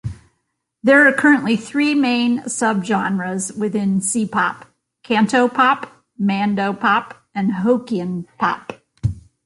[0.81, 4.65] There are currently three main subgenres within C-pop:
[5.05, 5.89] Cantopop,
[6.19, 8.81] Mandopop and Hokkien pop.